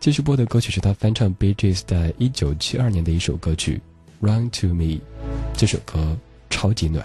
[0.00, 3.80] 继续播的歌曲是他翻唱 Bee Gees 在一九七二年的一首歌曲《
[4.26, 5.00] Run to Me》，
[5.56, 6.16] 这首歌
[6.50, 7.04] 超级暖。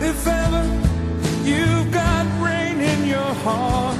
[0.00, 0.64] If ever
[1.44, 3.96] you've got rain in your heart,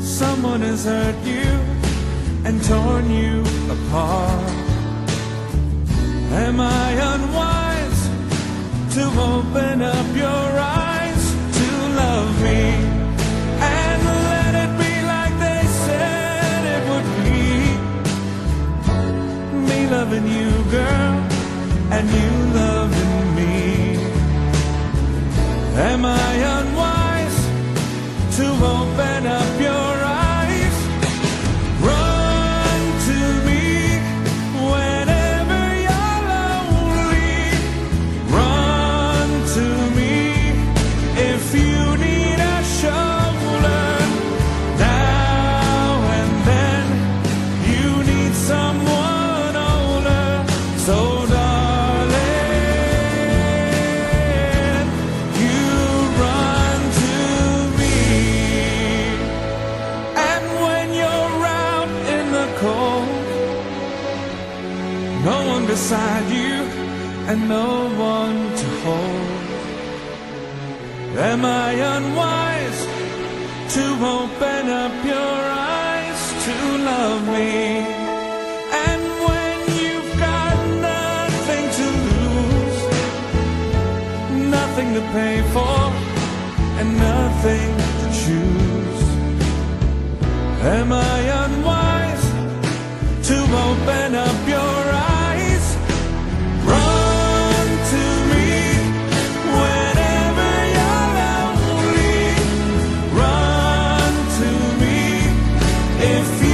[0.00, 1.44] someone has hurt you
[2.44, 4.50] and torn you apart.
[6.32, 8.08] Am I unwise
[8.94, 10.45] to open up your
[25.79, 27.39] Am I unwise
[28.37, 29.46] to open up
[65.31, 66.53] no one beside you
[67.29, 67.69] and no
[68.13, 69.47] one to hold.
[71.31, 72.79] Am I unwise
[73.75, 73.83] to
[74.17, 75.39] open up your
[75.83, 76.55] eyes to
[76.91, 77.53] love me?
[78.87, 80.55] And when you've got
[80.93, 82.79] nothing to lose,
[84.57, 85.79] nothing to pay for,
[86.79, 87.69] and nothing
[88.01, 89.01] to choose.
[90.77, 92.25] Am I unwise
[93.29, 94.66] to open up your
[105.99, 106.46] if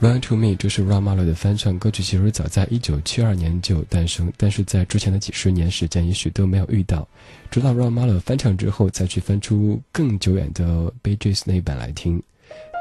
[0.00, 7.06] Run to Me》这是 Ron Malo 的翻唱歌曲，其实早在一九七二年就诞生，但是在之前的几十年时间，也许都没有遇到。
[7.50, 12.22] 直到 Ron Malo 翻唱之后，再去翻出更久远的 Bee Gees 那一版来听。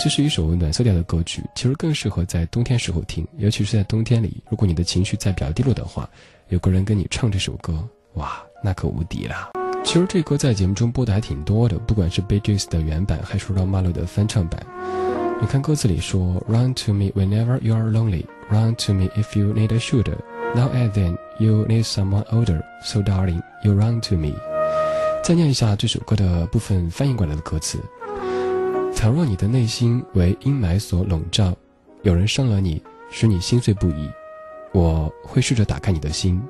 [0.02, 6.10] 这是一首暖色调的歌曲，其实更适合在冬天时候听，尤其是在冬天里，如果你的情绪在比较低落的话，
[6.48, 9.52] 有个人跟你唱这首歌，哇，那可无敌了。
[9.84, 14.66] 其实这歌在节目中播的还挺多的，不管是 Bee Gees 的原版，还是 Ron Malo 的翻唱版。
[15.42, 18.26] 你看歌词里说，Run to me whenever you are lonely.
[18.52, 20.18] Run to me if you need a shoulder.
[20.54, 22.62] Now and then you need someone older.
[22.84, 24.34] So darling, you run to me.
[25.24, 27.80] 再念一下这首歌的部分翻译过来的歌词：
[28.94, 31.56] 倘若你的内心为阴霾所笼罩，
[32.02, 34.10] 有人伤了你，使你心碎不已，
[34.74, 36.42] 我会试着打开你的心。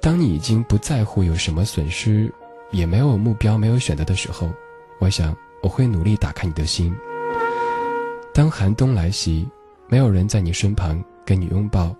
[0.00, 2.32] 当你已经不在乎有什么损失，
[2.72, 4.50] 也没有目标、没有选择的时候，
[4.98, 6.92] 我想我会努力打开你的心。
[8.38, 9.44] 当寒冬来袭，
[9.88, 11.92] 没有人在你身旁给你拥抱，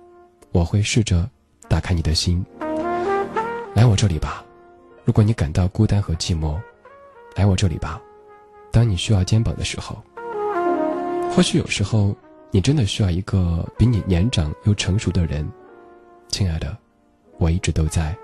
[0.52, 1.28] 我会试着
[1.68, 2.46] 打开你的心。
[3.74, 4.44] 来我这里吧，
[5.04, 6.56] 如果你感到孤单和寂寞，
[7.34, 8.00] 来我这里吧。
[8.70, 10.00] 当你需要肩膀的时候，
[11.32, 12.14] 或许有时候
[12.52, 15.44] 你真的需要一个比你年长又成熟的人。
[16.28, 16.78] 亲爱的，
[17.38, 18.16] 我一直都在。